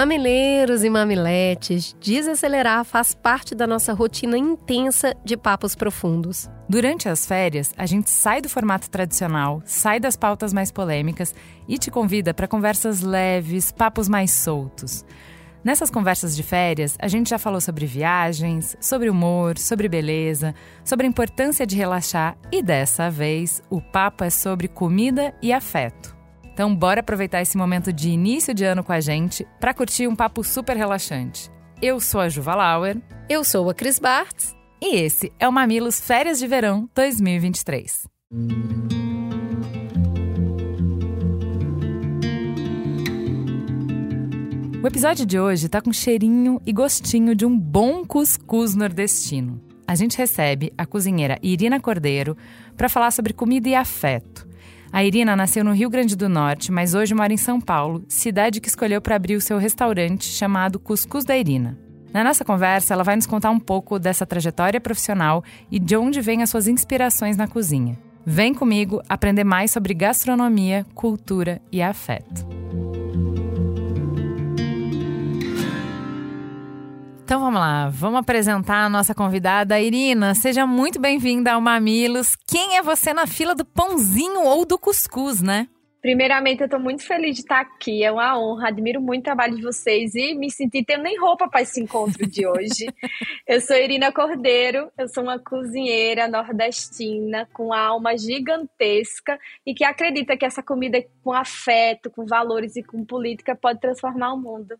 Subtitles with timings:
[0.00, 6.48] Mamileiros e mamiletes, desacelerar faz parte da nossa rotina intensa de papos profundos.
[6.66, 11.34] Durante as férias, a gente sai do formato tradicional, sai das pautas mais polêmicas
[11.68, 15.04] e te convida para conversas leves, papos mais soltos.
[15.62, 21.04] Nessas conversas de férias, a gente já falou sobre viagens, sobre humor, sobre beleza, sobre
[21.04, 26.19] a importância de relaxar e dessa vez o papo é sobre comida e afeto.
[26.60, 30.14] Então, bora aproveitar esse momento de início de ano com a gente para curtir um
[30.14, 31.50] papo super relaxante.
[31.80, 32.98] Eu sou a Juva Lauer.
[33.30, 34.54] Eu sou a Cris Bartz.
[34.78, 38.06] E esse é o Mamilos Férias de Verão 2023.
[44.82, 49.62] O episódio de hoje tá com cheirinho e gostinho de um bom cuscuz nordestino.
[49.88, 52.36] A gente recebe a cozinheira Irina Cordeiro
[52.76, 54.49] para falar sobre comida e afeto.
[54.92, 58.60] A Irina nasceu no Rio Grande do Norte, mas hoje mora em São Paulo, cidade
[58.60, 61.78] que escolheu para abrir o seu restaurante chamado Cuscuz da Irina.
[62.12, 66.20] Na nossa conversa, ela vai nos contar um pouco dessa trajetória profissional e de onde
[66.20, 67.96] vêm as suas inspirações na cozinha.
[68.26, 72.44] Vem comigo aprender mais sobre gastronomia, cultura e afeto.
[77.30, 80.34] Então vamos lá, vamos apresentar a nossa convidada, Irina.
[80.34, 82.34] Seja muito bem-vinda ao Mamilos.
[82.34, 85.68] Quem é você na fila do pãozinho ou do cuscuz, né?
[86.02, 88.02] Primeiramente, eu estou muito feliz de estar aqui.
[88.02, 91.48] É uma honra, admiro muito o trabalho de vocês e me senti tendo nem roupa
[91.48, 92.88] para esse encontro de hoje.
[93.46, 100.36] eu sou Irina Cordeiro, eu sou uma cozinheira nordestina com alma gigantesca e que acredita
[100.36, 104.74] que essa comida com afeto, com valores e com política pode transformar o mundo.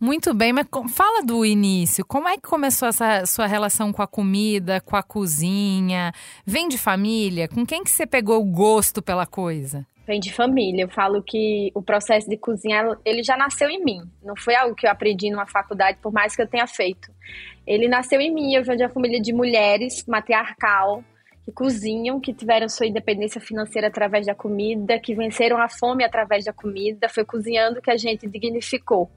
[0.00, 2.04] Muito bem, mas fala do início.
[2.04, 6.12] Como é que começou essa sua relação com a comida, com a cozinha?
[6.44, 7.48] Vem de família?
[7.48, 9.86] Com quem que você pegou o gosto pela coisa?
[10.06, 10.82] Vem de família.
[10.82, 14.02] Eu falo que o processo de cozinhar, ele já nasceu em mim.
[14.22, 17.10] Não foi algo que eu aprendi numa faculdade, por mais que eu tenha feito.
[17.66, 18.54] Ele nasceu em mim.
[18.54, 21.02] Eu venho de uma família de mulheres, matriarcal,
[21.44, 26.44] que cozinham, que tiveram sua independência financeira através da comida, que venceram a fome através
[26.44, 27.08] da comida.
[27.08, 29.10] Foi cozinhando que a gente dignificou.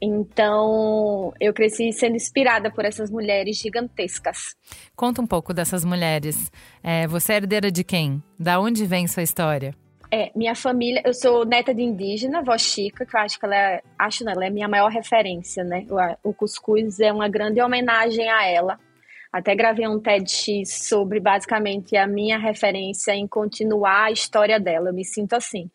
[0.00, 4.54] Então, eu cresci sendo inspirada por essas mulheres gigantescas.
[4.94, 6.50] Conta um pouco dessas mulheres.
[6.82, 8.22] É, você é herdeira de quem?
[8.38, 9.74] Da onde vem sua história?
[10.10, 13.56] É, minha família, eu sou neta de indígena, vó Chica, que eu acho que ela
[13.56, 15.84] é, acho não, ela é a minha maior referência, né?
[16.22, 18.78] O, o cuscuz é uma grande homenagem a ela.
[19.36, 24.88] Até gravei um TEDx sobre basicamente a minha referência em continuar a história dela.
[24.88, 25.70] Eu me sinto assim.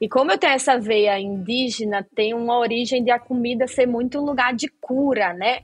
[0.00, 4.18] E como eu tenho essa veia indígena, tem uma origem de a comida ser muito
[4.18, 5.60] um lugar de cura, né?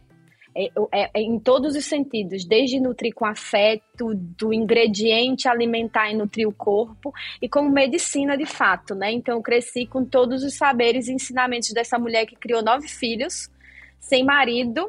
[0.54, 6.16] É, é, é, em todos os sentidos, desde nutrir com afeto, do ingrediente alimentar e
[6.16, 7.12] nutrir o corpo,
[7.42, 9.10] e como medicina de fato, né?
[9.10, 13.50] Então eu cresci com todos os saberes e ensinamentos dessa mulher que criou nove filhos,
[13.98, 14.88] sem marido,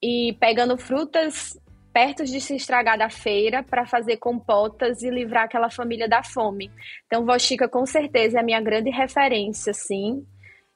[0.00, 1.58] e pegando frutas
[1.96, 6.70] perto de se estragar da feira para fazer compotas e livrar aquela família da fome.
[7.06, 10.22] Então, Vó Chica, com certeza, é a minha grande referência, assim,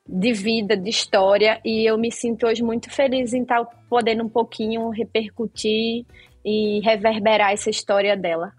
[0.08, 4.30] de vida, de história, e eu me sinto hoje muito feliz em estar podendo um
[4.30, 6.06] pouquinho repercutir
[6.42, 8.54] e reverberar essa história dela.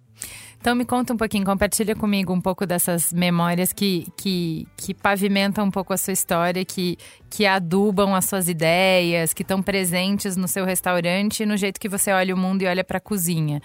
[0.61, 5.65] Então me conta um pouquinho, compartilha comigo um pouco dessas memórias que, que, que pavimentam
[5.65, 6.99] um pouco a sua história, que,
[7.31, 12.11] que adubam as suas ideias, que estão presentes no seu restaurante no jeito que você
[12.11, 13.59] olha o mundo e olha para a cozinha.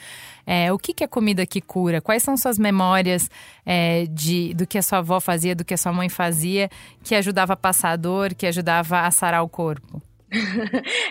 [0.46, 2.00] É, o que, que é comida que cura?
[2.00, 3.30] Quais são suas memórias
[3.66, 6.70] é, de, do que a sua avó fazia, do que a sua mãe fazia,
[7.04, 10.00] que ajudava a passar a dor, que ajudava a sarar o corpo?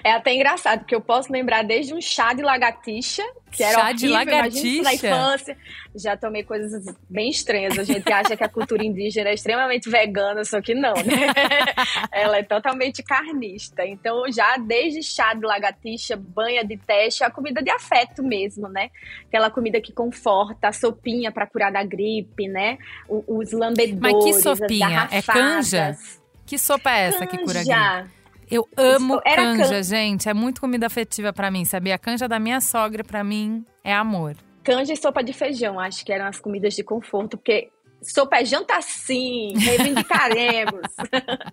[0.03, 3.83] É até engraçado, porque eu posso lembrar desde um chá de lagartixa, que era chá
[3.85, 4.83] horrível, de lagartixa?
[4.83, 5.57] na infância.
[5.95, 7.79] Já tomei coisas bem estranhas.
[7.79, 11.31] A gente acha que a cultura indígena é extremamente vegana, só que não, né?
[12.11, 13.85] Ela é totalmente carnista.
[13.85, 18.89] Então, já desde chá de lagartixa, banha de teste, a comida de afeto mesmo, né?
[19.27, 22.77] Aquela comida que conforta, a sopinha para curar da gripe, né?
[23.07, 25.07] Os lambedores, Mas que sopinha?
[25.11, 25.97] É canja?
[26.45, 27.37] Que sopa é essa canja.
[27.37, 28.14] que cura a gripe?
[28.49, 29.83] Eu amo canja, can...
[29.83, 30.29] gente.
[30.29, 31.95] É muito comida afetiva para mim, sabia?
[31.95, 34.35] A canja da minha sogra, para mim, é amor.
[34.63, 37.69] Canja e sopa de feijão, acho que eram as comidas de conforto, porque
[38.01, 40.81] sopa é janta sim, reivindicaremos.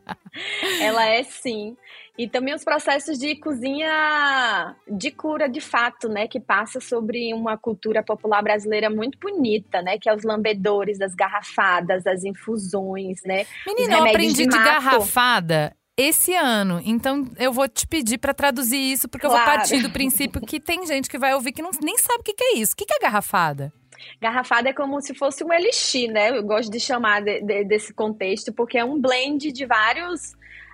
[0.81, 1.77] Ela é sim.
[2.17, 6.29] E também os processos de cozinha de cura de fato, né?
[6.29, 9.99] Que passa sobre uma cultura popular brasileira muito bonita, né?
[9.99, 13.47] Que é os lambedores, as garrafadas, as infusões, né?
[13.67, 16.81] Menina, eu aprendi de, de garrafada esse ano.
[16.85, 19.43] Então eu vou te pedir para traduzir isso, porque claro.
[19.43, 22.21] eu vou partir do princípio que tem gente que vai ouvir que não, nem sabe
[22.21, 22.73] o que, que é isso.
[22.73, 23.73] O que, que é garrafada?
[24.21, 26.37] Garrafada é como se fosse um elixir, né?
[26.37, 30.33] Eu gosto de chamar de, de, desse contexto, porque é um blend de vários,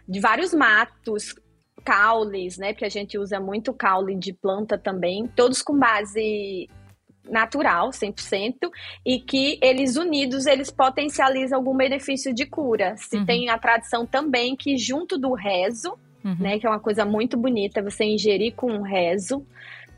[0.08, 1.34] de vários matos,
[1.84, 2.72] caules, né?
[2.72, 6.68] Porque a gente usa muito caule de planta também, todos com base
[7.30, 8.70] natural, 100%,
[9.04, 12.96] e que eles unidos, eles potencializam algum benefício de cura.
[12.96, 13.26] Se uhum.
[13.26, 16.36] tem a tradição também que junto do rezo, uhum.
[16.38, 19.44] né, que é uma coisa muito bonita, você ingerir com um rezo,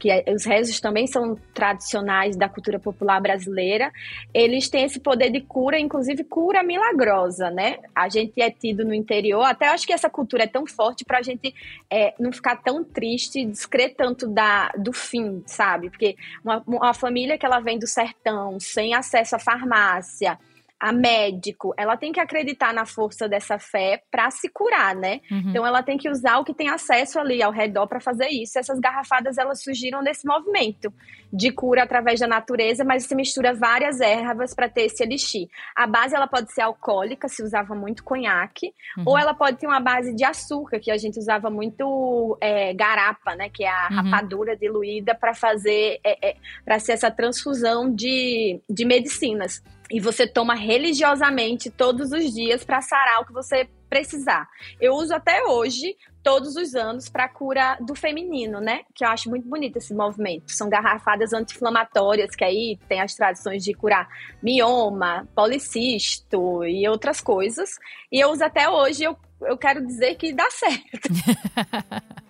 [0.00, 3.92] que é, os rezos também são tradicionais da cultura popular brasileira,
[4.32, 7.76] eles têm esse poder de cura, inclusive cura milagrosa, né?
[7.94, 11.18] A gente é tido no interior, até acho que essa cultura é tão forte para
[11.18, 11.54] a gente
[11.90, 15.90] é, não ficar tão triste, descrer tanto da, do fim, sabe?
[15.90, 20.38] Porque uma, uma família que ela vem do sertão, sem acesso à farmácia,
[20.80, 25.20] a médico, ela tem que acreditar na força dessa fé para se curar, né?
[25.30, 25.50] Uhum.
[25.50, 28.58] Então ela tem que usar o que tem acesso ali ao redor para fazer isso.
[28.58, 30.90] Essas garrafadas elas surgiram desse movimento
[31.30, 35.48] de cura através da natureza, mas se mistura várias ervas para ter esse elixir.
[35.76, 39.04] A base ela pode ser alcoólica, se usava muito conhaque, uhum.
[39.06, 43.36] ou ela pode ter uma base de açúcar, que a gente usava muito é, garapa,
[43.36, 43.50] né?
[43.50, 43.96] Que é a uhum.
[43.96, 50.26] rapadura diluída para fazer, é, é, para ser essa transfusão de, de medicinas e você
[50.26, 54.48] toma religiosamente todos os dias para sarar o que você precisar.
[54.80, 58.82] Eu uso até hoje, todos os anos, para cura do feminino, né?
[58.94, 60.52] Que eu acho muito bonito esse movimento.
[60.52, 64.08] São garrafadas anti-inflamatórias, que aí tem as tradições de curar
[64.40, 67.70] mioma, policisto e outras coisas.
[68.12, 71.08] E eu uso até hoje, eu, eu quero dizer que dá certo.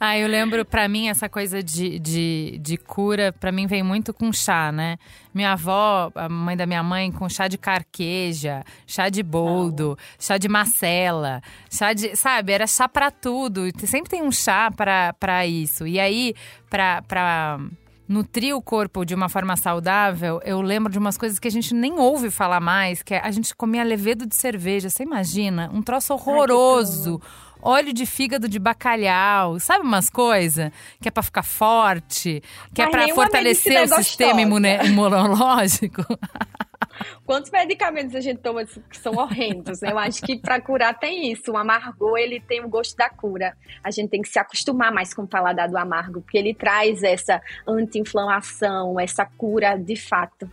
[0.00, 4.14] Ah, eu lembro, para mim, essa coisa de, de, de cura, para mim vem muito
[4.14, 4.96] com chá, né?
[5.34, 10.38] Minha avó, a mãe da minha mãe, com chá de carqueja, chá de boldo, chá
[10.38, 12.14] de macela, chá de.
[12.14, 13.62] Sabe, era chá para tudo.
[13.86, 15.86] Sempre tem um chá para isso.
[15.86, 16.34] E aí,
[16.70, 17.02] pra.
[17.02, 17.58] pra
[18.08, 21.74] nutrir o corpo de uma forma saudável, eu lembro de umas coisas que a gente
[21.74, 24.88] nem ouve falar mais, que é a gente comia levedo de cerveja.
[24.88, 25.70] Você imagina?
[25.74, 27.20] Um troço horroroso.
[27.22, 30.70] Ai, óleo de fígado de bacalhau, sabe umas coisas
[31.00, 32.42] que é para ficar forte,
[32.74, 36.04] que é Mas é para fortalecer o sistema imune imunológico.
[37.24, 39.80] Quantos medicamentos a gente toma que são horrendos?
[39.80, 39.92] Né?
[39.92, 41.52] Eu acho que para curar tem isso.
[41.52, 43.56] O amargor, ele tem o gosto da cura.
[43.82, 47.02] A gente tem que se acostumar mais com o paladar do amargo, porque ele traz
[47.02, 50.50] essa anti-inflamação, essa cura de fato.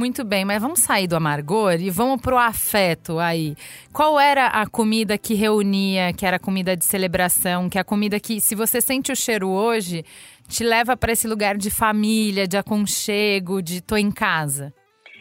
[0.00, 3.54] Muito bem, mas vamos sair do amargor e vamos pro afeto aí.
[3.92, 8.18] Qual era a comida que reunia, que era comida de celebração, que é a comida
[8.18, 10.02] que, se você sente o cheiro hoje,
[10.48, 14.72] te leva para esse lugar de família, de aconchego, de tô em casa?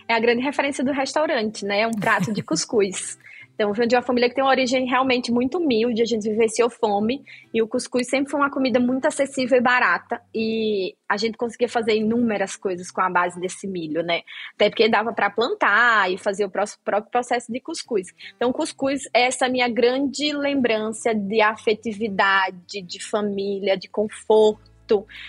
[0.08, 1.82] É a grande referência do restaurante, né?
[1.82, 3.20] É um prato de cuscuz.
[3.60, 6.70] Então, venho de uma família que tem uma origem realmente muito humilde, a gente vivenciou
[6.70, 11.38] fome, e o cuscuz sempre foi uma comida muito acessível e barata, e a gente
[11.38, 14.22] conseguia fazer inúmeras coisas com a base desse milho, né?
[14.56, 18.14] Até porque dava para plantar e fazer o próprio processo de cuscuz.
[18.38, 24.70] Então, cuscuz é essa minha grande lembrança de afetividade, de família, de conforto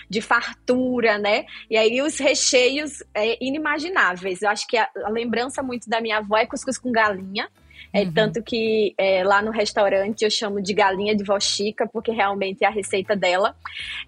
[0.09, 1.45] de fartura, né?
[1.69, 4.41] E aí os recheios é, inimagináveis.
[4.41, 7.47] Eu acho que a, a, lembrança muito da minha avó é cuscuz com galinha.
[7.93, 8.11] É, uhum.
[8.13, 12.63] Tanto que é, lá no restaurante eu chamo de galinha de vó Chica, porque realmente
[12.63, 13.55] é a receita dela.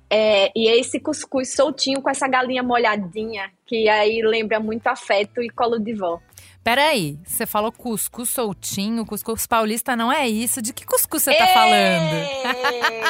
[0.09, 5.41] É, e é esse cuscuz soltinho com essa galinha molhadinha, que aí lembra muito afeto
[5.41, 6.19] e colo de vó.
[6.63, 10.61] Peraí, você falou cuscuz soltinho, cuscuz paulista não é isso?
[10.61, 12.13] De que cuscuz você tá falando?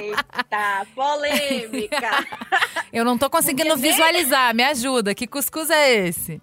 [0.02, 2.10] Eita, polêmica!
[2.92, 5.14] Eu não tô conseguindo visualizar, me ajuda.
[5.14, 6.42] Que cuscuz é esse?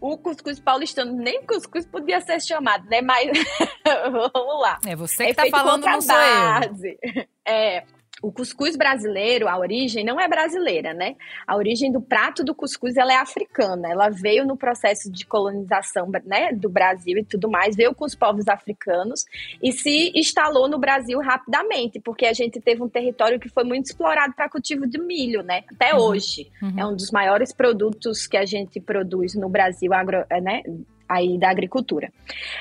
[0.00, 3.00] O cuscuz paulistano nem cuscuz podia ser chamado, né?
[3.00, 3.30] Mas
[4.34, 4.78] vamos lá.
[4.86, 7.26] É você que é tá falando, não sou eu.
[7.46, 7.84] É,
[8.22, 11.14] o cuscuz brasileiro, a origem não é brasileira, né?
[11.46, 13.88] A origem do prato do cuscuz ela é africana.
[13.90, 18.14] Ela veio no processo de colonização né, do Brasil e tudo mais, veio com os
[18.14, 19.24] povos africanos
[19.62, 23.86] e se instalou no Brasil rapidamente, porque a gente teve um território que foi muito
[23.86, 25.62] explorado para cultivo de milho, né?
[25.70, 26.00] Até uhum.
[26.00, 26.50] hoje.
[26.60, 26.74] Uhum.
[26.76, 30.62] É um dos maiores produtos que a gente produz no Brasil, agro, né?
[31.08, 32.12] Aí da agricultura.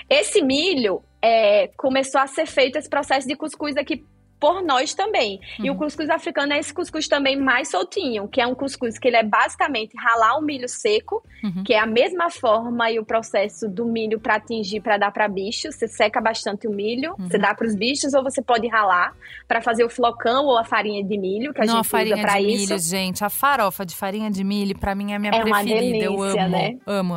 [0.09, 4.05] Esse milho é, começou a ser feito esse processo de cuscuz aqui
[4.39, 5.39] por nós também.
[5.59, 5.65] Uhum.
[5.65, 5.79] E o uhum.
[5.79, 9.23] cuscuz africano é esse cuscuz também mais soltinho, que é um cuscuz que ele é
[9.23, 11.63] basicamente ralar o milho seco, uhum.
[11.63, 15.27] que é a mesma forma e o processo do milho para atingir, para dar para
[15.27, 15.71] bicho.
[15.71, 17.27] Você seca bastante o milho, uhum.
[17.27, 19.13] você dá para os bichos ou você pode ralar
[19.47, 22.17] para fazer o flocão ou a farinha de milho que a Não, gente a usa
[22.21, 22.47] para isso.
[22.47, 25.77] milho, gente, a farofa de farinha de milho para mim é a minha é preferida.
[25.79, 26.77] Delícia, Eu amo, né?
[26.85, 27.13] amo.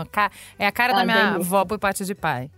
[0.59, 1.37] É a cara é da minha delícia.
[1.37, 2.50] avó por parte de pai.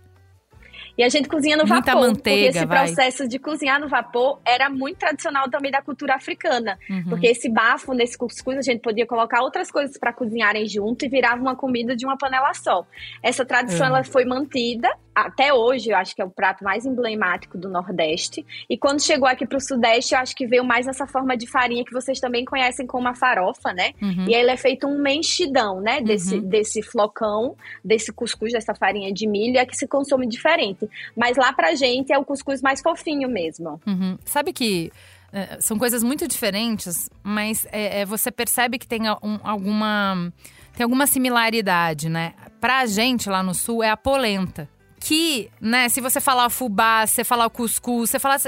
[0.97, 2.07] E a gente cozinha no Muita vapor.
[2.07, 2.85] Manteiga, porque esse vai.
[2.85, 6.77] processo de cozinhar no vapor era muito tradicional também da cultura africana.
[6.89, 7.03] Uhum.
[7.09, 11.09] Porque esse bafo nesse cuscuz a gente podia colocar outras coisas para cozinharem junto e
[11.09, 12.85] virava uma comida de uma panela só.
[13.21, 13.95] Essa tradição uhum.
[13.95, 18.45] ela foi mantida até hoje, eu acho que é o prato mais emblemático do Nordeste.
[18.69, 21.45] E quando chegou aqui para o Sudeste, eu acho que veio mais essa forma de
[21.45, 23.91] farinha que vocês também conhecem como a farofa, né?
[24.01, 24.25] Uhum.
[24.27, 26.01] E ele é feito um menchidão, né?
[26.01, 26.47] Desse, uhum.
[26.47, 30.82] desse flocão, desse cuscuz, dessa farinha de milho, é que se consome diferente.
[31.15, 33.81] Mas lá pra gente é o cuscuz mais fofinho mesmo.
[33.85, 34.17] Uhum.
[34.25, 34.91] Sabe que
[35.31, 40.31] é, são coisas muito diferentes, mas é, é, você percebe que tem um, alguma.
[40.75, 42.33] Tem alguma similaridade, né?
[42.59, 44.67] Pra gente lá no sul é a polenta
[44.99, 48.39] que, né, se você falar fubá, se você falar o cuscuz, você falar.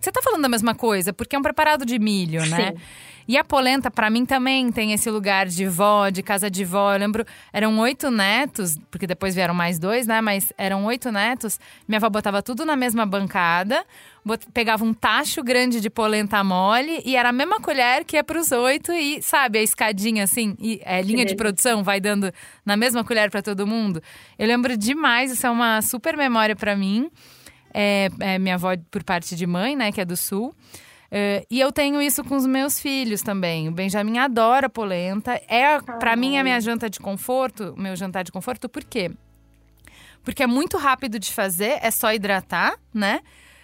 [0.00, 2.72] Você tá falando da mesma coisa, porque é um preparado de milho, né?
[2.72, 2.80] Sim.
[3.28, 6.94] E a polenta, para mim, também tem esse lugar de vó, de casa de vó.
[6.94, 10.20] Eu lembro, eram oito netos, porque depois vieram mais dois, né?
[10.20, 11.60] Mas eram oito netos.
[11.86, 13.84] Minha avó botava tudo na mesma bancada,
[14.52, 18.50] pegava um tacho grande de polenta mole e era a mesma colher que é pros
[18.50, 22.32] oito e, sabe, a escadinha assim, e, é, linha de produção, vai dando
[22.66, 24.02] na mesma colher para todo mundo.
[24.36, 27.08] Eu lembro demais, isso é uma super memória para mim.
[27.72, 30.54] É, é minha avó por parte de mãe, né, que é do sul.
[31.10, 33.68] Uh, e eu tenho isso com os meus filhos também.
[33.68, 35.40] O Benjamin adora polenta.
[35.48, 39.10] É, para mim, a minha janta de conforto, meu jantar de conforto, por quê?
[40.22, 43.20] Porque é muito rápido de fazer, é só hidratar, né?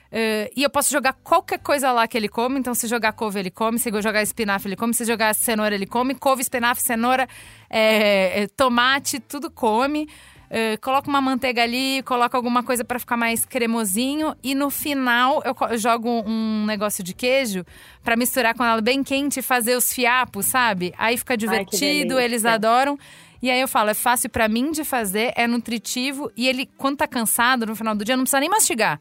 [0.06, 2.58] Uh, e eu posso jogar qualquer coisa lá que ele come.
[2.58, 3.78] Então, se jogar couve, ele come.
[3.78, 4.94] Se jogar espinafre, ele come.
[4.94, 6.14] Se jogar cenoura, ele come.
[6.14, 7.28] Couve, espinafre, cenoura,
[7.70, 10.08] é, tomate, tudo come.
[10.46, 15.42] Uh, coloca uma manteiga ali, coloca alguma coisa para ficar mais cremosinho e no final
[15.44, 17.64] eu jogo um negócio de queijo
[18.02, 20.94] para misturar com ela bem quente e fazer os fiapos, sabe?
[20.96, 22.96] Aí fica divertido, Ai, eles adoram.
[23.42, 26.98] E aí eu falo, é fácil para mim de fazer, é nutritivo e ele quando
[26.98, 29.00] tá cansado no final do dia não precisa nem mastigar.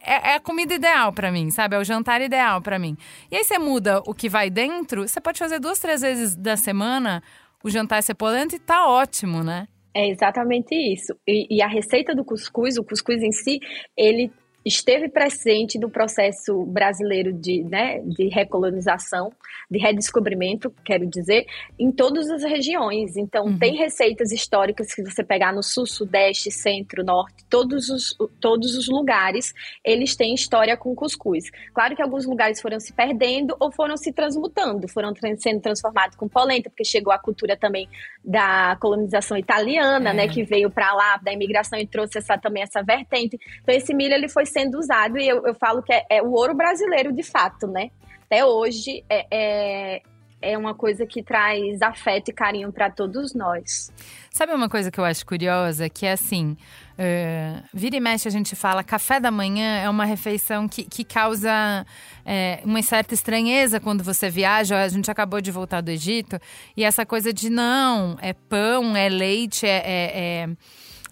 [0.00, 1.76] É, é a comida ideal para mim, sabe?
[1.76, 2.96] É o jantar ideal para mim.
[3.30, 6.56] E aí você muda o que vai dentro, você pode fazer duas, três vezes da
[6.56, 7.22] semana
[7.62, 9.68] o jantar ser polenta e tá ótimo, né?
[9.94, 11.14] É exatamente isso.
[11.26, 13.60] E, e, a receita do cuscuz, o cuscuz em si,
[13.96, 14.30] ele
[14.64, 19.32] esteve presente no processo brasileiro de, né, de recolonização,
[19.70, 21.46] de redescobrimento, quero dizer,
[21.78, 23.16] em todas as regiões.
[23.16, 23.58] Então, uhum.
[23.58, 28.88] tem receitas históricas que você pegar no sul, sudeste, centro, norte, todos os, todos os
[28.88, 29.52] lugares,
[29.84, 31.50] eles têm história com cuscuz.
[31.74, 36.28] Claro que alguns lugares foram se perdendo ou foram se transmutando, foram sendo transformados com
[36.28, 37.88] polenta, porque chegou a cultura também
[38.24, 40.14] da colonização italiana, é.
[40.14, 43.38] né, que veio para lá, da imigração e trouxe essa, também essa vertente.
[43.62, 46.30] Então, esse milho, ele foi sendo usado e eu, eu falo que é, é, o
[46.30, 47.90] ouro brasileiro de fato, né?
[48.26, 50.02] Até hoje é, é,
[50.42, 53.92] é uma coisa que traz afeto e carinho para todos nós.
[54.30, 55.88] Sabe uma coisa que eu acho curiosa?
[55.88, 56.56] Que é assim,
[56.92, 61.04] uh, vira e mexe a gente fala, café da manhã é uma refeição que, que
[61.04, 61.86] causa
[62.24, 64.82] é, uma certa estranheza quando você viaja.
[64.82, 66.38] A gente acabou de voltar do Egito
[66.76, 70.48] e essa coisa de não, é pão, é leite, é, é, é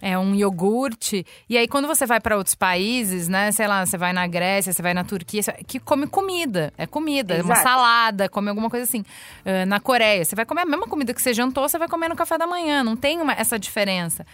[0.01, 1.25] é um iogurte.
[1.47, 3.51] E aí, quando você vai para outros países, né?
[3.51, 6.73] Sei lá, você vai na Grécia, você vai na Turquia, que come comida.
[6.77, 9.01] É comida, é uma salada, come alguma coisa assim.
[9.45, 12.09] Uh, na Coreia, você vai comer a mesma comida que você jantou, você vai comer
[12.09, 12.83] no café da manhã.
[12.83, 14.25] Não tem uma, essa diferença.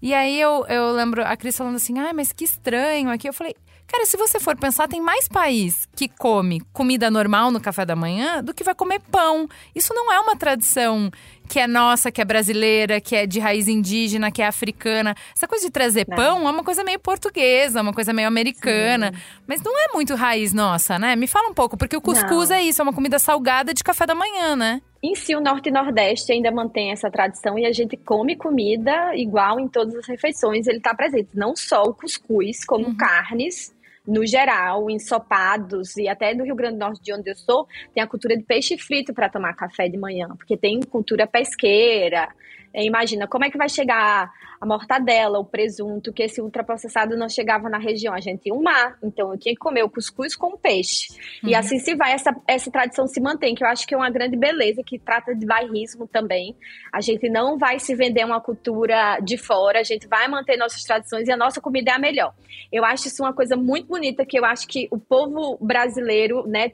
[0.00, 3.28] E aí eu, eu lembro a Cris falando assim, ai, mas que estranho aqui.
[3.28, 3.54] Eu falei,
[3.92, 7.94] Cara, se você for pensar, tem mais país que come comida normal no café da
[7.94, 9.46] manhã do que vai comer pão.
[9.74, 11.10] Isso não é uma tradição
[11.48, 15.14] que é nossa, que é brasileira, que é de raiz indígena, que é africana.
[15.36, 16.16] Essa coisa de trazer não.
[16.16, 19.12] pão é uma coisa meio portuguesa, uma coisa meio americana.
[19.12, 19.20] Sim.
[19.46, 21.14] Mas não é muito raiz nossa, né?
[21.16, 22.56] Me fala um pouco, porque o cuscuz não.
[22.56, 24.80] é isso, é uma comida salgada de café da manhã, né?
[25.02, 29.16] Em si, o Norte e Nordeste ainda mantém essa tradição e a gente come comida
[29.16, 30.66] igual em todas as refeições.
[30.68, 32.96] Ele está presente, não só o cuscuz, como uhum.
[32.96, 33.72] carnes
[34.06, 38.02] no geral, ensopados, e até do Rio Grande do Norte, de onde eu sou, tem
[38.02, 42.28] a cultura de peixe frito para tomar café de manhã, porque tem cultura pesqueira.
[42.74, 44.30] É, imagina, como é que vai chegar
[44.62, 48.14] a mortadela, o presunto, que esse ultraprocessado não chegava na região.
[48.14, 51.08] A gente tinha um mar, então eu tinha que comer o cuscuz com peixe.
[51.42, 51.48] Uhum.
[51.50, 54.08] E assim se vai, essa, essa tradição se mantém, que eu acho que é uma
[54.08, 56.54] grande beleza, que trata de bairrismo também.
[56.92, 60.84] A gente não vai se vender uma cultura de fora, a gente vai manter nossas
[60.84, 62.32] tradições e a nossa comida é a melhor.
[62.70, 66.70] Eu acho isso uma coisa muito bonita, que eu acho que o povo brasileiro, né,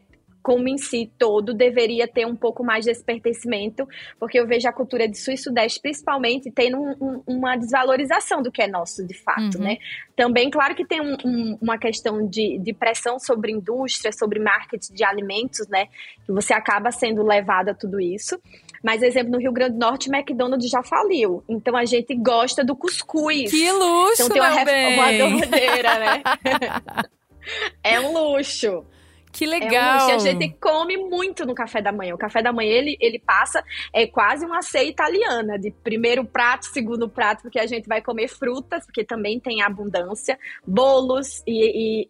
[0.49, 3.87] como em si todo deveria ter um pouco mais de pertencimento,
[4.19, 8.41] porque eu vejo a cultura de sul e sudeste principalmente tendo um, um, uma desvalorização
[8.41, 9.65] do que é nosso de fato, uhum.
[9.65, 9.77] né?
[10.17, 15.05] Também, claro que tem um, uma questão de, de pressão sobre indústria, sobre marketing de
[15.05, 15.85] alimentos, né?
[16.25, 18.41] Que você acaba sendo levado a tudo isso.
[18.83, 21.45] Mas, exemplo, no Rio Grande do Norte, McDonald's já faliu.
[21.47, 23.51] Então a gente gosta do cuscuz.
[23.51, 24.97] Que luxo, então tem uma, bem.
[24.97, 25.13] uma
[25.99, 26.23] né?
[27.85, 28.83] é um luxo.
[29.39, 30.11] Que legal!
[30.11, 32.13] É um a gente come muito no café da manhã.
[32.13, 36.65] O café da manhã, ele, ele passa, é quase uma ceia italiana, de primeiro prato,
[36.65, 41.53] segundo prato, porque a gente vai comer frutas, porque também tem abundância, bolos e,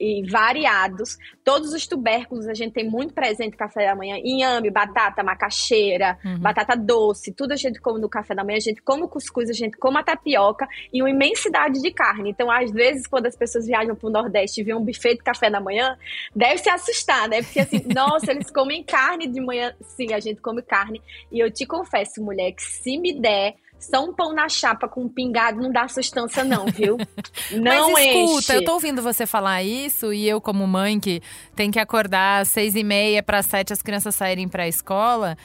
[0.01, 1.19] e, e variados.
[1.45, 4.17] Todos os tubérculos a gente tem muito presente no café da manhã.
[4.25, 6.39] Inhame, batata, macaxeira, uhum.
[6.39, 8.57] batata doce, tudo a gente come no café da manhã.
[8.57, 12.31] A gente come o cuscuz, a gente come a tapioca e uma imensidade de carne.
[12.31, 15.23] Então, às vezes, quando as pessoas viajam para o Nordeste e vêem um buffet de
[15.23, 15.95] café da manhã,
[16.35, 17.43] deve se assustar né?
[17.43, 19.75] Porque assim, nossa, eles comem carne de manhã.
[19.81, 21.01] Sim, a gente come carne.
[21.33, 25.03] E eu te confesso, mulher, que se me der só um pão na chapa com
[25.03, 26.97] um pingado não dá sustância, não, viu?
[27.53, 28.57] Não Mas escuta, enche.
[28.57, 31.23] eu tô ouvindo você falar isso e eu, como mãe, que
[31.55, 35.37] tem que acordar às seis e meia para sete as crianças saírem para a escola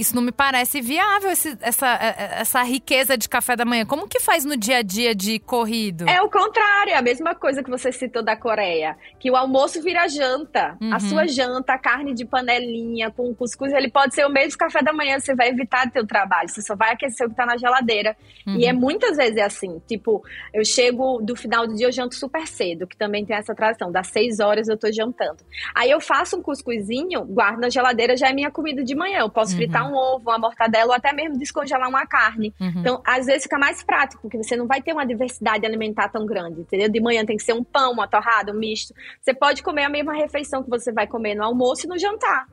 [0.00, 3.84] isso não me parece viável, esse, essa, é, é, essa riqueza de café da manhã.
[3.84, 6.08] Como que faz no dia a dia de corrido?
[6.08, 8.96] É o contrário, é a mesma coisa que você citou da Coreia.
[9.18, 10.76] Que o almoço vira janta.
[10.80, 10.94] Uhum.
[10.94, 14.82] A sua janta, a carne de panelinha com cuscuz, ele pode ser o mesmo café
[14.82, 16.48] da manhã, você vai evitar teu trabalho.
[16.48, 18.16] Você só vai aquecer o que tá na geladeira.
[18.46, 18.56] Uhum.
[18.56, 19.80] E é muitas vezes é assim.
[19.86, 20.22] Tipo,
[20.54, 23.92] eu chego do final do dia, eu janto super cedo, que também tem essa tradição.
[23.92, 25.38] Das seis horas eu tô jantando.
[25.74, 29.20] Aí eu faço um cuscuzinho, guardo na geladeira, já é minha comida de manhã.
[29.20, 29.58] Eu posso uhum.
[29.58, 32.54] fritar um um ovo, uma mortadela ou até mesmo descongelar uma carne.
[32.60, 32.74] Uhum.
[32.76, 36.24] Então, às vezes fica mais prático, porque você não vai ter uma diversidade alimentar tão
[36.24, 36.88] grande, entendeu?
[36.88, 38.94] De manhã tem que ser um pão, uma torrada, um misto.
[39.20, 42.46] Você pode comer a mesma refeição que você vai comer no almoço e no jantar.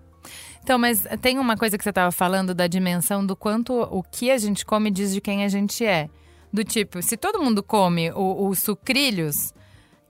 [0.61, 4.29] Então, mas tem uma coisa que você estava falando da dimensão do quanto o que
[4.29, 6.09] a gente come diz de quem a gente é.
[6.51, 9.53] Do tipo, se todo mundo come os sucrilhos,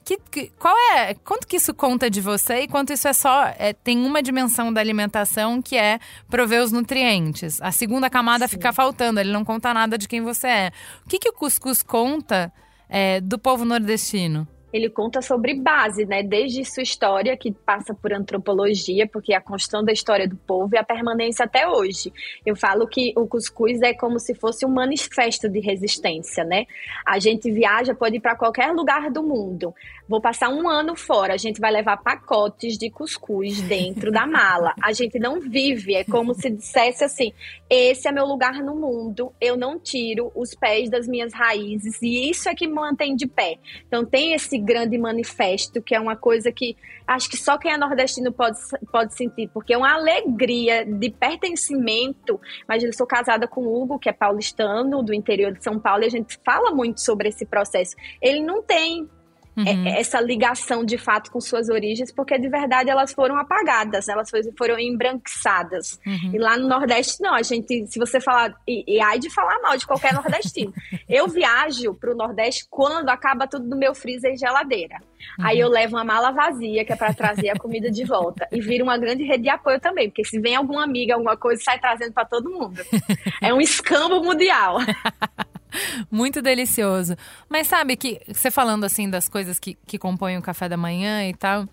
[0.07, 3.43] que, que, qual é, quanto que isso conta de você e quanto isso é só
[3.59, 7.61] é, tem uma dimensão da alimentação que é prover os nutrientes.
[7.61, 8.51] A segunda camada Sim.
[8.51, 10.71] fica faltando, ele não conta nada de quem você é.
[11.05, 12.53] O que, que o cuscuz conta
[12.87, 14.47] é, do povo nordestino?
[14.71, 16.21] ele conta sobre base, né?
[16.21, 20.75] Desde sua história, que passa por antropologia, porque é a construção da história do povo
[20.75, 22.11] e a permanência até hoje.
[22.45, 26.65] Eu falo que o cuscuz é como se fosse um manifesto de resistência, né?
[27.05, 29.73] A gente viaja, pode ir para qualquer lugar do mundo.
[30.07, 34.73] Vou passar um ano fora, a gente vai levar pacotes de cuscuz dentro da mala.
[34.81, 37.33] A gente não vive, é como se dissesse assim:
[37.69, 42.29] esse é meu lugar no mundo, eu não tiro os pés das minhas raízes e
[42.29, 43.57] isso é que me mantém de pé.
[43.85, 47.77] Então tem esse grande manifesto que é uma coisa que acho que só quem é
[47.77, 48.57] nordestino pode,
[48.91, 52.39] pode sentir, porque é uma alegria de pertencimento.
[52.63, 56.03] Imagina, eu sou casada com o Hugo, que é paulistano, do interior de São Paulo,
[56.03, 57.95] e a gente fala muito sobre esse processo.
[58.21, 59.09] Ele não tem
[59.57, 59.87] uhum.
[59.87, 64.79] essa ligação de fato com suas origens, porque de verdade elas foram apagadas, elas foram
[64.79, 65.99] embranquiçadas.
[66.05, 66.31] Uhum.
[66.33, 69.59] E lá no Nordeste, não, a gente, se você falar, e, e ai de falar
[69.61, 70.73] mal de qualquer nordestino.
[71.09, 74.97] eu viajo para o Nordeste quando acaba tudo no meu freezer e geladeira.
[75.39, 75.45] Uhum.
[75.45, 78.47] Aí eu levo uma mala vazia, que é para trazer a comida de volta.
[78.51, 81.61] E vira uma grande rede de apoio também, porque se vem alguma amiga, alguma coisa,
[81.63, 82.77] sai trazendo para todo mundo.
[83.41, 84.77] É um escambo mundial.
[86.11, 87.15] Muito delicioso.
[87.49, 91.27] Mas sabe que você falando assim das coisas que, que compõem o café da manhã
[91.27, 91.67] e tal.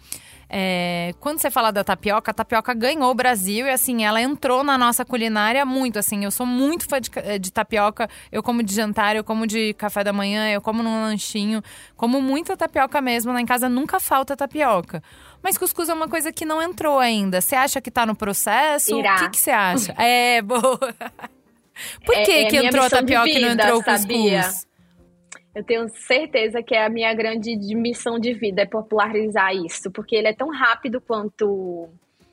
[0.49, 4.63] É, quando você fala da tapioca, a tapioca ganhou o Brasil e assim, ela entrou
[4.63, 5.99] na nossa culinária muito.
[5.99, 8.09] Assim, eu sou muito fã de, de tapioca.
[8.31, 11.63] Eu como de jantar, eu como de café da manhã, eu como num lanchinho.
[11.97, 13.33] Como muita tapioca mesmo.
[13.33, 15.03] Lá em casa nunca falta tapioca.
[15.43, 17.41] Mas cuscuz é uma coisa que não entrou ainda.
[17.41, 18.97] Você acha que tá no processo?
[18.97, 19.17] Irá.
[19.17, 19.93] O que, que você acha?
[19.99, 20.79] é, boa.
[22.05, 24.67] Por que, é, que é entrou a tapioca vida, e não entrou o cuscuz?
[25.55, 30.17] Eu tenho certeza que é a minha grande missão de vida, é popularizar isso, porque
[30.17, 31.89] ele é tão rápido quanto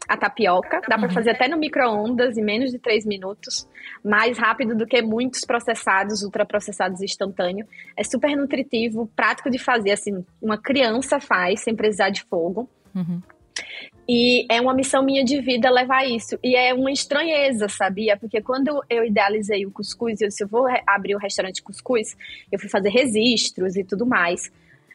[0.08, 1.14] a tapioca, dá para uhum.
[1.14, 3.68] fazer até no micro-ondas em menos de 3 minutos,
[4.04, 7.66] mais rápido do que muitos processados, ultraprocessados instantâneo.
[7.96, 12.68] É super nutritivo, prático de fazer, assim, uma criança faz sem precisar de fogo.
[12.96, 13.22] Uhum.
[14.08, 16.38] E é uma missão minha de vida levar isso.
[16.44, 18.18] E é uma estranheza, sabia?
[18.18, 22.18] Porque quando eu idealizei o cuscuz, eu disse, eu vou abrir o restaurante cuscuz,
[22.52, 24.52] eu fui fazer registros e tudo mais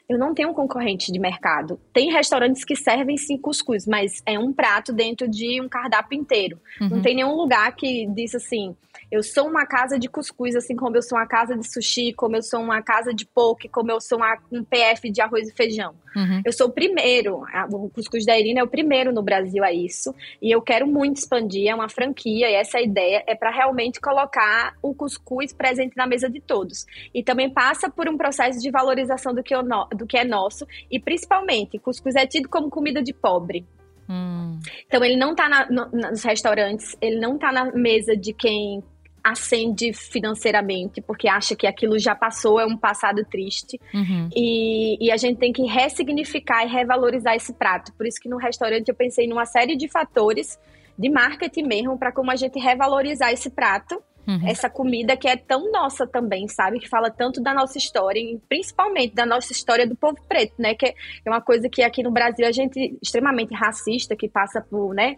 [0.08, 1.80] eu não tenho um concorrente de mercado.
[1.92, 6.60] Tem restaurantes que servem sim cuscuz, mas é um prato dentro de um cardápio inteiro.
[6.80, 6.88] Uhum.
[6.88, 8.76] Não tem nenhum lugar que diz assim,
[9.10, 12.36] eu sou uma casa de cuscuz, assim como eu sou uma casa de sushi, como
[12.36, 15.52] eu sou uma casa de poke, como eu sou uma, um PF de arroz e
[15.52, 15.94] feijão.
[16.14, 16.42] Uhum.
[16.44, 20.14] Eu sou o primeiro, o cuscuz da Irina é o primeiro no Brasil a isso,
[20.40, 24.74] e eu quero muito expandir, é uma franquia, e essa ideia é para realmente colocar
[24.82, 26.86] o cuscuz presente na mesa de todos.
[27.14, 29.62] E também passa por um processo de valorização do que, eu,
[29.96, 33.66] do que é nosso, e principalmente, cuscuz é tido como comida de pobre.
[34.08, 34.60] Hum.
[34.86, 38.82] Então ele não está na, no, nos restaurantes, ele não está na mesa de quem
[39.26, 43.80] acende financeiramente, porque acha que aquilo já passou, é um passado triste.
[43.92, 44.28] Uhum.
[44.36, 47.92] E, e, a gente tem que ressignificar e revalorizar esse prato.
[47.94, 50.56] Por isso que no restaurante eu pensei numa série de fatores
[50.96, 54.00] de marketing mesmo, para como a gente revalorizar esse prato.
[54.26, 54.48] Uhum.
[54.48, 56.80] Essa comida que é tão nossa também, sabe?
[56.80, 60.74] Que fala tanto da nossa história, principalmente da nossa história do povo preto, né?
[60.74, 64.94] Que é uma coisa que aqui no Brasil a gente extremamente racista, que passa por,
[64.94, 65.16] né?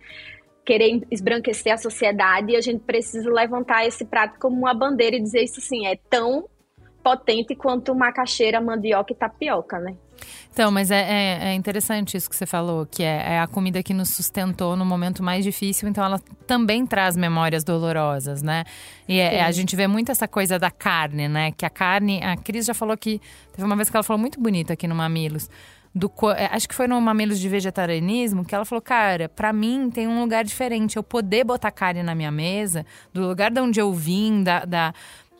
[0.68, 5.22] querer esbranquecer a sociedade e a gente precisa levantar esse prato como uma bandeira e
[5.22, 6.46] dizer isso assim, é tão
[7.02, 9.96] potente quanto macaxeira, mandioca e tapioca, né?
[10.58, 13.80] Então, mas é, é, é, interessante isso que você falou, que é, é, a comida
[13.80, 16.18] que nos sustentou no momento mais difícil, então ela
[16.48, 18.64] também traz memórias dolorosas, né?
[19.06, 21.52] E é, a gente vê muito essa coisa da carne, né?
[21.52, 23.20] Que a carne, a Cris já falou que,
[23.52, 25.48] teve uma vez que ela falou muito bonito aqui no Mamilos,
[25.94, 29.88] do é, acho que foi no Mamilos de Vegetarianismo que ela falou, cara, para mim
[29.90, 33.80] tem um lugar diferente, eu poder botar carne na minha mesa, do lugar de onde
[33.80, 34.92] eu vim, da, da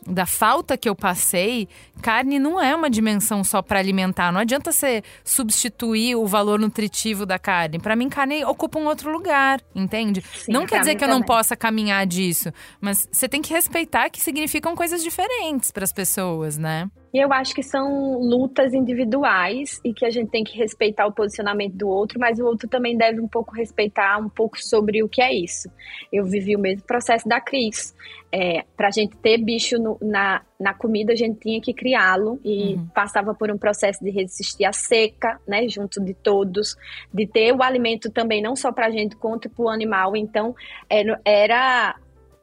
[0.05, 1.67] da falta que eu passei,
[2.01, 4.31] carne não é uma dimensão só para alimentar.
[4.31, 7.79] Não adianta você substituir o valor nutritivo da carne.
[7.79, 10.23] Para mim, carne ocupa um outro lugar, entende?
[10.33, 14.09] Sim, não quer dizer que eu não possa caminhar disso, mas você tem que respeitar
[14.09, 16.89] que significam coisas diferentes para as pessoas, né?
[17.13, 21.11] E eu acho que são lutas individuais e que a gente tem que respeitar o
[21.11, 25.09] posicionamento do outro, mas o outro também deve um pouco respeitar um pouco sobre o
[25.09, 25.69] que é isso.
[26.11, 27.95] Eu vivi o mesmo processo da Cris.
[28.31, 32.39] É, para a gente ter bicho no, na, na comida, a gente tinha que criá-lo
[32.45, 32.87] e uhum.
[32.93, 36.75] passava por um processo de resistir à seca, né, junto de todos,
[37.11, 40.15] de ter o alimento também, não só para a gente, quanto para o animal.
[40.15, 40.55] Então,
[40.87, 41.95] era, era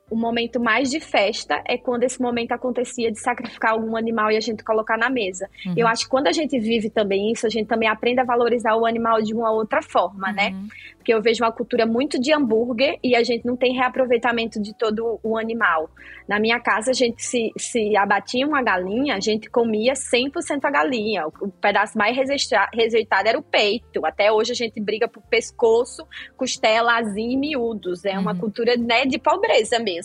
[0.09, 4.37] o momento mais de festa é quando esse momento acontecia de sacrificar algum animal e
[4.37, 5.49] a gente colocar na mesa.
[5.67, 5.75] Uhum.
[5.77, 8.77] Eu acho que quando a gente vive também isso, a gente também aprende a valorizar
[8.77, 10.51] o animal de uma outra forma, né?
[10.51, 10.63] uhum.
[10.63, 10.69] né?
[10.97, 14.75] Porque eu vejo uma cultura muito de hambúrguer e a gente não tem reaproveitamento de
[14.75, 15.89] todo o animal.
[16.29, 20.71] Na minha casa, a gente se, se abatia uma galinha, a gente comia 100% a
[20.71, 21.27] galinha.
[21.41, 24.05] O pedaço mais rejeitado era o peito.
[24.05, 26.05] Até hoje a gente briga por pescoço,
[26.37, 28.05] costela, asinha e miúdos.
[28.05, 28.39] É uma uhum.
[28.39, 29.96] cultura né, de pobreza mesmo.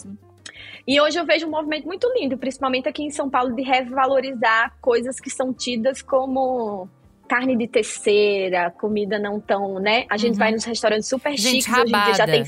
[0.87, 4.73] E hoje eu vejo um movimento muito lindo, principalmente aqui em São Paulo, de revalorizar
[4.81, 6.89] coisas que são tidas como
[7.27, 10.05] carne de terceira, comida não tão, né?
[10.09, 10.39] A gente uhum.
[10.39, 11.85] vai nos restaurantes super gente, chiques, rabada.
[11.85, 12.43] hoje em dia já tem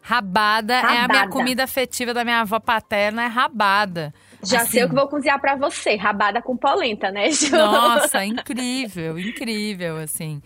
[0.00, 4.14] Rabada, rabada, é a minha comida afetiva da minha avó paterna, é rabada.
[4.42, 4.70] Já assim.
[4.70, 7.54] sei o que vou cozinhar para você, rabada com polenta, né, Ju?
[7.54, 10.40] Nossa, incrível, incrível, assim.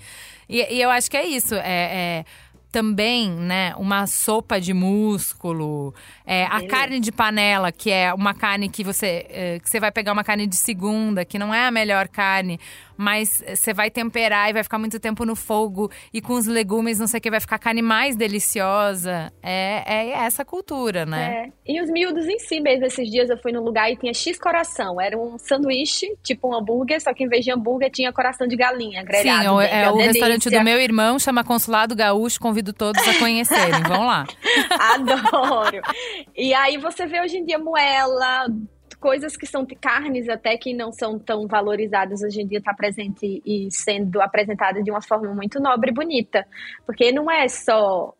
[0.48, 2.24] E, e, eu acho que é isso, é, é
[2.72, 8.70] também, né, uma sopa de músculo, é, a carne de panela, que é uma carne
[8.70, 11.70] que você, é, que você vai pegar uma carne de segunda, que não é a
[11.70, 12.58] melhor carne,
[13.02, 17.00] mas você vai temperar e vai ficar muito tempo no fogo e com os legumes,
[17.00, 19.32] não sei o que, vai ficar carne mais deliciosa.
[19.42, 21.50] É, é essa cultura, né?
[21.66, 21.72] É.
[21.72, 24.38] E os miúdos em si mesmo, esses dias eu fui num lugar e tinha X
[24.38, 25.00] coração.
[25.00, 28.54] Era um sanduíche, tipo um hambúrguer, só que em vez de hambúrguer tinha coração de
[28.54, 29.42] galinha grelhado.
[29.42, 33.82] Sim, o, é, o restaurante do meu irmão, chama Consulado Gaúcho, convido todos a conhecerem.
[33.82, 34.24] Vão lá.
[34.78, 35.82] Adoro!
[36.36, 38.46] E aí você vê hoje em dia moela,
[39.02, 43.42] coisas que são carnes até que não são tão valorizadas hoje em dia está presente
[43.44, 46.46] e sendo apresentada de uma forma muito nobre e bonita,
[46.86, 48.14] porque não é só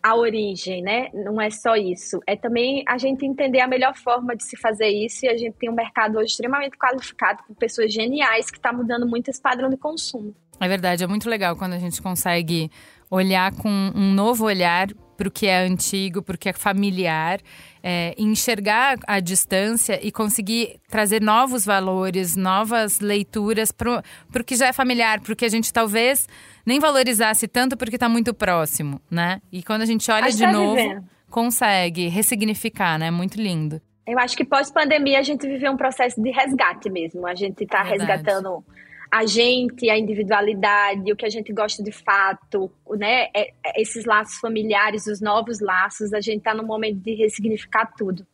[0.00, 1.08] a origem, né?
[1.12, 2.20] Não é só isso.
[2.26, 5.56] É também a gente entender a melhor forma de se fazer isso e a gente
[5.58, 9.68] tem um mercado hoje extremamente qualificado com pessoas geniais que está mudando muito esse padrão
[9.68, 10.34] de consumo.
[10.60, 12.70] É verdade, é muito legal quando a gente consegue
[13.10, 14.88] olhar com um novo olhar
[15.22, 17.38] para o que é antigo, para o que é familiar,
[17.80, 24.02] é, enxergar a distância e conseguir trazer novos valores, novas leituras para
[24.34, 26.26] o que já é familiar, para o que a gente talvez
[26.66, 29.40] nem valorizasse tanto porque está muito próximo, né?
[29.52, 31.04] E quando a gente olha de novo, vivendo.
[31.30, 33.08] consegue ressignificar, né?
[33.12, 33.80] Muito lindo.
[34.04, 37.24] Eu acho que pós-pandemia a gente viveu um processo de resgate mesmo.
[37.24, 38.64] A gente está resgatando
[39.12, 43.28] a gente, a individualidade, o que a gente gosta de fato, né?
[43.34, 47.92] É, é, esses laços familiares, os novos laços, a gente está no momento de ressignificar
[47.94, 48.26] tudo.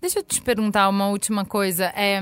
[0.00, 1.86] Deixa eu te perguntar uma última coisa.
[1.96, 2.20] É,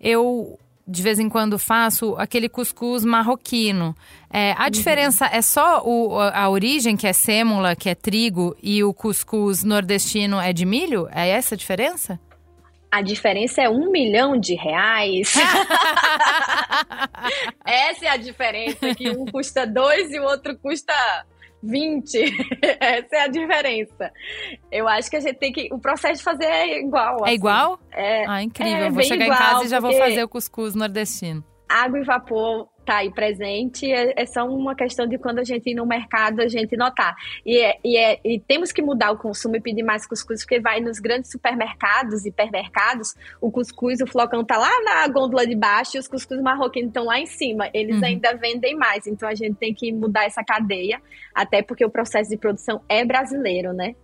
[0.00, 3.94] eu de vez em quando faço aquele cuscuz marroquino.
[4.28, 4.70] É, a uhum.
[4.70, 9.62] diferença é só o, a origem, que é sêmula, que é trigo, e o cuscuz
[9.62, 11.08] nordestino é de milho?
[11.12, 12.18] É essa a diferença?
[12.90, 15.34] A diferença é um milhão de reais.
[17.64, 20.94] Essa é a diferença, que um custa dois e o outro custa
[21.62, 22.18] 20.
[22.80, 24.12] Essa é a diferença.
[24.72, 25.68] Eu acho que a gente tem que.
[25.72, 27.18] O processo de fazer é igual.
[27.20, 27.34] É assim.
[27.34, 27.78] igual?
[27.92, 28.86] É, ah, incrível.
[28.86, 31.44] É vou chegar em casa e já vou fazer o cuscuz nordestino.
[31.70, 35.70] Água e vapor tá aí presente, é, é, só uma questão de quando a gente
[35.70, 37.14] ir no mercado, a gente notar.
[37.46, 40.58] E, é, e, é, e temos que mudar o consumo e pedir mais cuscuz, porque
[40.58, 45.54] vai nos grandes supermercados e hipermercados, o cuscuz, o flocão tá lá na gôndola de
[45.54, 47.70] baixo e os cuscuz marroquinos estão lá em cima.
[47.72, 48.06] Eles uhum.
[48.06, 51.00] ainda vendem mais, então a gente tem que mudar essa cadeia,
[51.32, 53.94] até porque o processo de produção é brasileiro, né?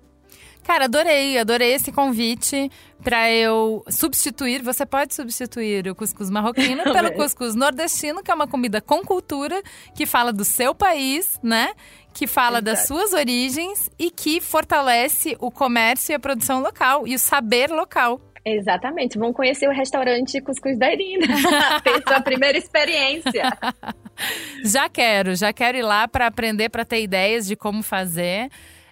[0.66, 2.68] Cara, adorei, adorei esse convite
[3.00, 4.62] para eu substituir.
[4.62, 9.62] Você pode substituir o cuscuz marroquino pelo cuscuz nordestino, que é uma comida com cultura,
[9.94, 11.68] que fala do seu país, né?
[12.12, 12.64] Que fala Exato.
[12.64, 17.70] das suas origens e que fortalece o comércio e a produção local e o saber
[17.70, 18.20] local.
[18.44, 19.18] Exatamente.
[19.18, 21.28] Vão conhecer o restaurante Cuscuz da Irina.
[21.84, 23.56] ter sua primeira experiência.
[24.64, 28.48] Já quero, já quero ir lá para aprender, para ter ideias de como fazer.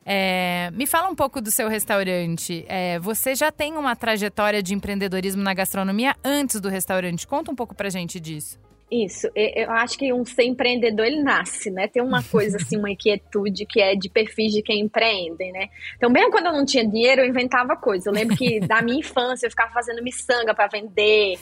[0.06, 2.64] É, me fala um pouco do seu restaurante.
[2.68, 7.26] É, você já tem uma trajetória de empreendedorismo na gastronomia antes do restaurante?
[7.26, 8.58] Conta um pouco pra gente disso.
[8.90, 11.88] Isso, eu acho que um ser empreendedor ele nasce, né?
[11.88, 15.68] Tem uma coisa assim, uma inquietude que é de perfis de quem empreende, né?
[15.96, 18.08] Então, mesmo quando eu não tinha dinheiro, eu inventava coisa.
[18.08, 21.38] Eu lembro que da minha infância eu ficava fazendo miçanga para vender,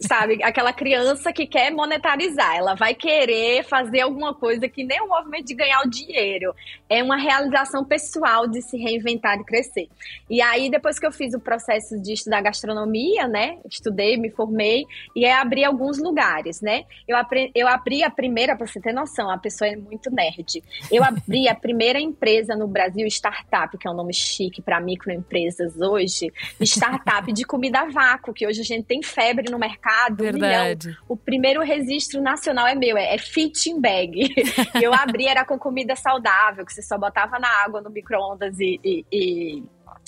[0.00, 0.42] sabe?
[0.42, 5.46] Aquela criança que quer monetarizar, ela vai querer fazer alguma coisa que nem o movimento
[5.46, 6.54] de ganhar o dinheiro.
[6.88, 9.88] É uma realização pessoal de se reinventar e crescer.
[10.28, 13.58] E aí, depois que eu fiz o processo de estudar gastronomia, né?
[13.70, 16.77] Estudei, me formei e aí abri alguns lugares, né?
[17.06, 20.62] Eu, apre, eu abri a primeira, para você ter noção, a pessoa é muito nerd.
[20.90, 25.80] Eu abri a primeira empresa no Brasil, startup, que é um nome chique para microempresas
[25.80, 30.24] hoje, startup de comida a vácuo, que hoje a gente tem febre no mercado.
[30.24, 30.96] Verdade.
[31.08, 34.34] Um o primeiro registro nacional é meu, é, é Fitting Bag.
[34.82, 38.80] eu abri, era com comida saudável, que você só botava na água no micro-ondas e,
[38.84, 39.62] e, e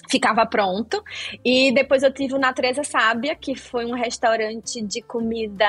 [0.08, 1.02] ficava pronto.
[1.44, 5.66] E depois eu tive o Natureza Sábia, que foi um restaurante de comida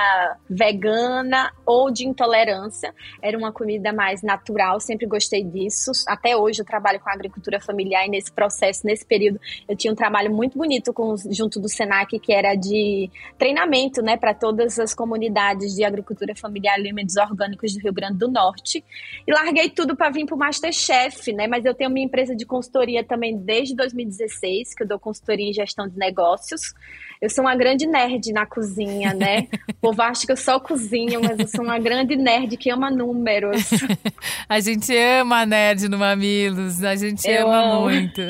[0.49, 2.93] vegana ou de intolerância.
[3.21, 5.91] Era uma comida mais natural, sempre gostei disso.
[6.07, 9.95] Até hoje eu trabalho com agricultura familiar e nesse processo, nesse período, eu tinha um
[9.95, 14.93] trabalho muito bonito com, junto do Senac, que era de treinamento, né, para todas as
[14.93, 18.83] comunidades de agricultura familiar e alimentos orgânicos do Rio Grande do Norte.
[19.27, 22.45] E larguei tudo para vir para o Masterchef, né, mas eu tenho minha empresa de
[22.45, 26.73] consultoria também desde 2016 2016, que eu dou consultoria em gestão de negócios.
[27.21, 29.47] Eu sou uma grande nerd na cozinha, né?
[29.69, 32.89] O povo acha que eu só cozinho, mas eu sou uma grande nerd que ama
[32.89, 33.69] números.
[34.49, 37.81] a gente ama nerd no Mamilos, a gente eu ama amo.
[37.81, 38.21] muito.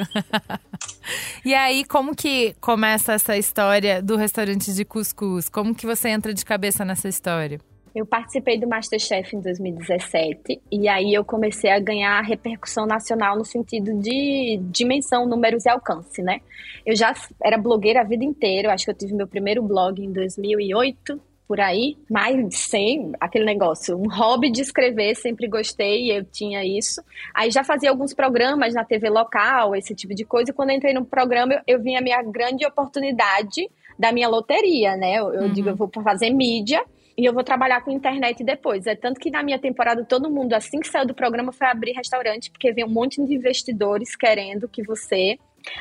[1.45, 5.47] e aí, como que começa essa história do restaurante de cuscuz?
[5.49, 7.59] Como que você entra de cabeça nessa história?
[7.93, 13.43] Eu participei do Masterchef em 2017 e aí eu comecei a ganhar repercussão nacional no
[13.43, 16.39] sentido de dimensão, números e alcance, né?
[16.85, 20.11] Eu já era blogueira a vida inteira, acho que eu tive meu primeiro blog em
[20.11, 21.19] 2008,
[21.51, 27.03] por aí, mas sem aquele negócio, um hobby de escrever, sempre gostei, eu tinha isso.
[27.33, 30.93] Aí já fazia alguns programas na TV local, esse tipo de coisa, e quando entrei
[30.93, 35.15] no programa, eu, eu vi a minha grande oportunidade da minha loteria, né?
[35.15, 35.51] Eu, eu uhum.
[35.51, 36.85] digo, eu vou fazer mídia,
[37.17, 38.87] e eu vou trabalhar com internet depois.
[38.87, 41.93] É tanto que na minha temporada todo mundo, assim que saiu do programa, foi abrir
[41.93, 45.37] restaurante, porque vem um monte de investidores querendo que você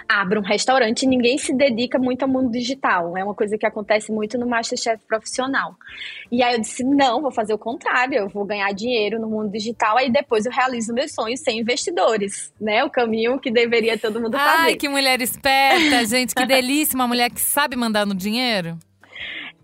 [0.09, 3.17] abra um restaurante e ninguém se dedica muito ao mundo digital.
[3.17, 5.75] É uma coisa que acontece muito no Masterchef profissional.
[6.31, 9.51] E aí eu disse: não, vou fazer o contrário, eu vou ganhar dinheiro no mundo
[9.51, 12.85] digital, aí depois eu realizo meus sonhos sem investidores, né?
[12.85, 14.63] O caminho que deveria todo mundo fazer.
[14.63, 18.79] Ai, que mulher esperta, gente, que delícia, uma mulher que sabe mandar no dinheiro.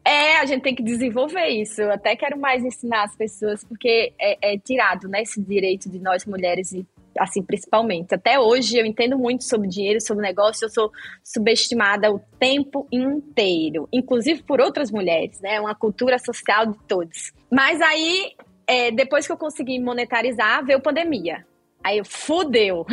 [0.07, 1.83] É, a gente tem que desenvolver isso.
[1.83, 5.99] Eu até quero mais ensinar as pessoas, porque é, é tirado, né, esse direito de
[5.99, 6.87] nós mulheres e
[7.19, 8.15] assim, principalmente.
[8.15, 10.93] Até hoje eu entendo muito sobre dinheiro, sobre negócio, eu sou
[11.25, 15.59] subestimada o tempo inteiro, inclusive por outras mulheres, né?
[15.61, 17.33] Uma cultura social de todos.
[17.51, 18.31] Mas aí,
[18.65, 21.45] é, depois que eu consegui monetarizar, veio pandemia.
[21.87, 22.85] Aí eu, fudeu.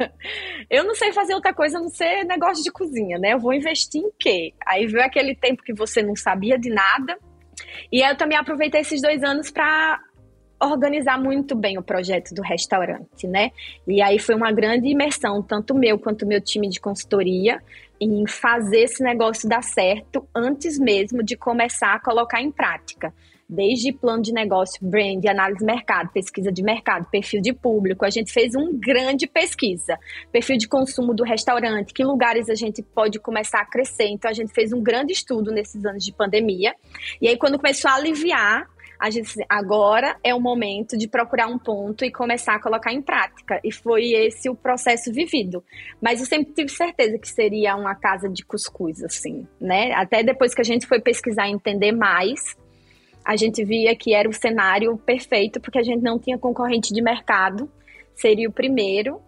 [0.70, 3.34] eu não sei fazer outra coisa a não ser negócio de cozinha, né?
[3.34, 4.54] Eu vou investir em quê?
[4.66, 7.18] Aí veio aquele tempo que você não sabia de nada.
[7.92, 10.00] E eu também aproveitei esses dois anos para
[10.58, 13.50] organizar muito bem o projeto do restaurante, né?
[13.86, 17.62] E aí foi uma grande imersão, tanto meu quanto meu time de consultoria,
[18.00, 23.12] em fazer esse negócio dar certo antes mesmo de começar a colocar em prática.
[23.52, 28.10] Desde plano de negócio, brand, análise de mercado, pesquisa de mercado, perfil de público, a
[28.10, 29.98] gente fez uma grande pesquisa.
[30.30, 34.06] Perfil de consumo do restaurante, que lugares a gente pode começar a crescer.
[34.06, 36.76] Então, a gente fez um grande estudo nesses anos de pandemia.
[37.20, 38.68] E aí, quando começou a aliviar,
[39.00, 43.02] a gente agora é o momento de procurar um ponto e começar a colocar em
[43.02, 43.58] prática.
[43.64, 45.64] E foi esse o processo vivido.
[46.00, 49.92] Mas eu sempre tive certeza que seria uma casa de cuscuz, assim, né?
[49.94, 52.56] Até depois que a gente foi pesquisar e entender mais,
[53.24, 57.02] a gente via que era o cenário perfeito, porque a gente não tinha concorrente de
[57.02, 57.70] mercado,
[58.14, 59.20] seria o primeiro.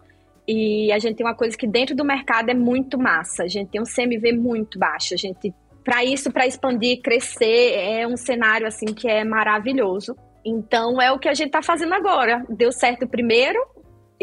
[0.47, 3.43] E a gente tem uma coisa que dentro do mercado é muito massa.
[3.43, 5.13] A gente tem um CMV muito baixo.
[5.13, 5.53] A gente
[5.83, 10.15] para isso, para expandir, crescer, é um cenário assim que é maravilhoso.
[10.45, 12.45] Então é o que a gente está fazendo agora.
[12.49, 13.59] Deu certo o primeiro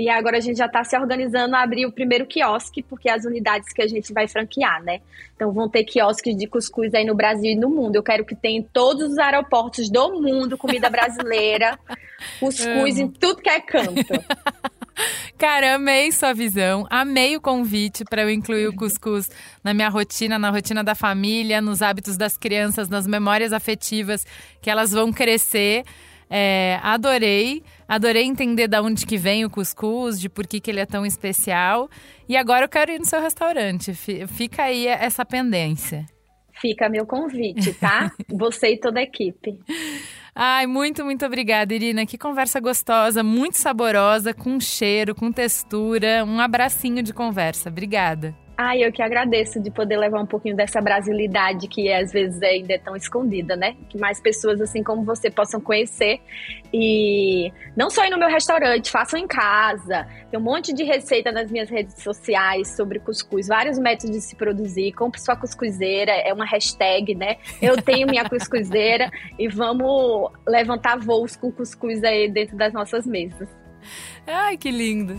[0.01, 3.13] e agora a gente já está se organizando a abrir o primeiro quiosque, porque é
[3.13, 5.01] as unidades que a gente vai franquear, né?
[5.37, 7.97] Então vão ter quiosques de cuscuz aí no Brasil e no mundo.
[7.97, 11.79] Eu quero que tenha em todos os aeroportos do mundo comida brasileira,
[12.39, 13.93] cuscuz em tudo que é canto.
[15.37, 19.31] Cara, amei sua visão, amei o convite para eu incluir o cuscuz
[19.63, 24.27] na minha rotina, na rotina da família, nos hábitos das crianças, nas memórias afetivas
[24.61, 25.85] que elas vão crescer.
[26.33, 30.79] É, adorei, adorei entender de onde que vem o cuscuz, de por que, que ele
[30.79, 31.91] é tão especial.
[32.29, 33.93] E agora eu quero ir no seu restaurante.
[33.93, 36.07] Fica aí essa pendência.
[36.61, 38.13] Fica meu convite, tá?
[38.29, 39.59] Você e toda a equipe.
[40.35, 42.07] Ai, muito, muito obrigada, Irina.
[42.07, 46.25] Que conversa gostosa, muito saborosa, com cheiro, com textura.
[46.25, 47.71] Um abracinho de conversa.
[47.71, 48.37] Obrigada.
[48.63, 52.75] Ai, eu que agradeço de poder levar um pouquinho dessa brasilidade que às vezes ainda
[52.75, 53.75] é tão escondida, né?
[53.89, 56.21] Que mais pessoas assim como você possam conhecer.
[56.71, 60.07] E não só ir no meu restaurante, façam em casa.
[60.31, 64.37] Tem um monte de receita nas minhas redes sociais sobre cuscuz, vários métodos de se
[64.37, 64.93] produzir.
[64.93, 67.39] Compre sua cuscuzeira, é uma hashtag, né?
[67.63, 73.49] Eu tenho minha cuscuzeira e vamos levantar voos com cuscuz aí dentro das nossas mesas.
[74.27, 75.19] Ai, que lindo!